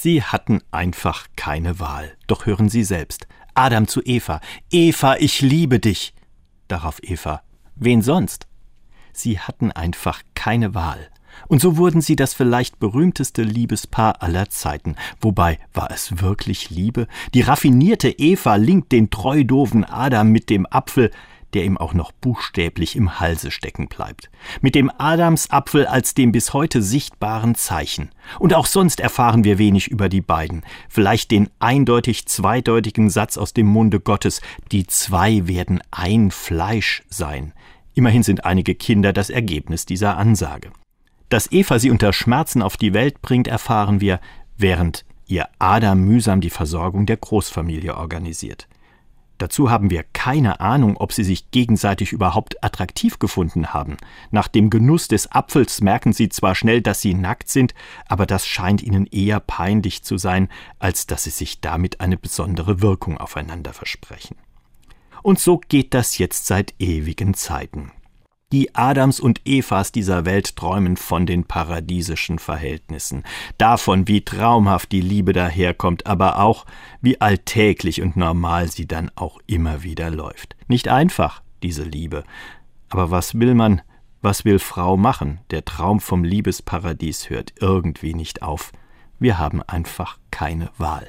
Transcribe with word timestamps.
Sie 0.00 0.22
hatten 0.22 0.60
einfach 0.70 1.26
keine 1.34 1.80
Wahl. 1.80 2.16
Doch 2.28 2.46
hören 2.46 2.68
Sie 2.68 2.84
selbst. 2.84 3.26
Adam 3.54 3.88
zu 3.88 4.00
Eva. 4.04 4.40
Eva, 4.70 5.16
ich 5.16 5.40
liebe 5.40 5.80
dich. 5.80 6.14
Darauf 6.68 7.02
Eva. 7.02 7.42
Wen 7.74 8.00
sonst? 8.00 8.46
Sie 9.12 9.40
hatten 9.40 9.72
einfach 9.72 10.22
keine 10.36 10.72
Wahl. 10.76 11.08
Und 11.48 11.60
so 11.60 11.76
wurden 11.76 12.00
sie 12.00 12.14
das 12.14 12.32
vielleicht 12.32 12.78
berühmteste 12.78 13.42
Liebespaar 13.42 14.22
aller 14.22 14.50
Zeiten. 14.50 14.94
Wobei, 15.20 15.58
war 15.74 15.90
es 15.90 16.22
wirklich 16.22 16.70
Liebe? 16.70 17.08
Die 17.34 17.40
raffinierte 17.40 18.08
Eva 18.08 18.54
linkt 18.54 18.92
den 18.92 19.10
treudoven 19.10 19.84
Adam 19.84 20.30
mit 20.30 20.48
dem 20.48 20.64
Apfel, 20.70 21.10
der 21.54 21.64
ihm 21.64 21.78
auch 21.78 21.94
noch 21.94 22.12
buchstäblich 22.12 22.96
im 22.96 23.20
Halse 23.20 23.50
stecken 23.50 23.88
bleibt. 23.88 24.30
Mit 24.60 24.74
dem 24.74 24.90
Adamsapfel 24.96 25.86
als 25.86 26.14
dem 26.14 26.32
bis 26.32 26.52
heute 26.52 26.82
sichtbaren 26.82 27.54
Zeichen. 27.54 28.10
Und 28.38 28.54
auch 28.54 28.66
sonst 28.66 29.00
erfahren 29.00 29.44
wir 29.44 29.58
wenig 29.58 29.88
über 29.88 30.08
die 30.08 30.20
beiden. 30.20 30.64
Vielleicht 30.88 31.30
den 31.30 31.48
eindeutig 31.58 32.26
zweideutigen 32.26 33.10
Satz 33.10 33.38
aus 33.38 33.54
dem 33.54 33.66
Munde 33.66 34.00
Gottes, 34.00 34.40
die 34.72 34.86
zwei 34.86 35.46
werden 35.46 35.82
ein 35.90 36.30
Fleisch 36.30 37.02
sein. 37.08 37.52
Immerhin 37.94 38.22
sind 38.22 38.44
einige 38.44 38.74
Kinder 38.74 39.12
das 39.12 39.30
Ergebnis 39.30 39.86
dieser 39.86 40.16
Ansage. 40.16 40.70
Dass 41.28 41.50
Eva 41.50 41.78
sie 41.78 41.90
unter 41.90 42.12
Schmerzen 42.12 42.62
auf 42.62 42.76
die 42.76 42.94
Welt 42.94 43.20
bringt, 43.20 43.48
erfahren 43.48 44.00
wir, 44.00 44.20
während 44.56 45.04
ihr 45.26 45.48
Adam 45.58 46.00
mühsam 46.00 46.40
die 46.40 46.50
Versorgung 46.50 47.06
der 47.06 47.18
Großfamilie 47.18 47.96
organisiert. 47.96 48.66
Dazu 49.38 49.70
haben 49.70 49.90
wir 49.90 50.02
keine 50.02 50.60
Ahnung, 50.60 50.96
ob 50.96 51.12
sie 51.12 51.22
sich 51.22 51.50
gegenseitig 51.52 52.12
überhaupt 52.12 52.62
attraktiv 52.62 53.20
gefunden 53.20 53.72
haben. 53.72 53.96
Nach 54.32 54.48
dem 54.48 54.68
Genuss 54.68 55.06
des 55.06 55.30
Apfels 55.30 55.80
merken 55.80 56.12
sie 56.12 56.28
zwar 56.28 56.56
schnell, 56.56 56.82
dass 56.82 57.00
sie 57.00 57.14
nackt 57.14 57.48
sind, 57.48 57.72
aber 58.06 58.26
das 58.26 58.46
scheint 58.46 58.82
ihnen 58.82 59.06
eher 59.06 59.38
peinlich 59.38 60.02
zu 60.02 60.18
sein, 60.18 60.48
als 60.80 61.06
dass 61.06 61.24
sie 61.24 61.30
sich 61.30 61.60
damit 61.60 62.00
eine 62.00 62.16
besondere 62.16 62.82
Wirkung 62.82 63.16
aufeinander 63.16 63.72
versprechen. 63.72 64.36
Und 65.22 65.38
so 65.38 65.58
geht 65.58 65.94
das 65.94 66.18
jetzt 66.18 66.46
seit 66.46 66.74
ewigen 66.78 67.34
Zeiten. 67.34 67.92
Die 68.50 68.74
Adams 68.74 69.20
und 69.20 69.46
Evas 69.46 69.92
dieser 69.92 70.24
Welt 70.24 70.56
träumen 70.56 70.96
von 70.96 71.26
den 71.26 71.44
paradiesischen 71.44 72.38
Verhältnissen, 72.38 73.24
davon, 73.58 74.08
wie 74.08 74.22
traumhaft 74.24 74.90
die 74.90 75.02
Liebe 75.02 75.34
daherkommt, 75.34 76.06
aber 76.06 76.38
auch, 76.38 76.64
wie 77.02 77.20
alltäglich 77.20 78.00
und 78.00 78.16
normal 78.16 78.68
sie 78.68 78.86
dann 78.86 79.10
auch 79.16 79.38
immer 79.46 79.82
wieder 79.82 80.08
läuft. 80.08 80.56
Nicht 80.66 80.88
einfach, 80.88 81.42
diese 81.62 81.82
Liebe. 81.82 82.24
Aber 82.88 83.10
was 83.10 83.38
will 83.38 83.52
man, 83.54 83.82
was 84.22 84.46
will 84.46 84.58
Frau 84.58 84.96
machen? 84.96 85.40
Der 85.50 85.66
Traum 85.66 86.00
vom 86.00 86.24
Liebesparadies 86.24 87.28
hört 87.28 87.52
irgendwie 87.60 88.14
nicht 88.14 88.40
auf. 88.40 88.72
Wir 89.18 89.36
haben 89.36 89.62
einfach 89.62 90.16
keine 90.30 90.70
Wahl. 90.78 91.08